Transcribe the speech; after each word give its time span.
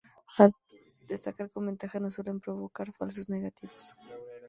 A 0.41 0.43
destacar 1.13 1.47
como 1.51 1.67
ventaja 1.71 1.97
no 2.01 2.09
suelen 2.09 2.39
provocar 2.45 2.91
falsos 2.97 3.29
negativos. 3.35 3.83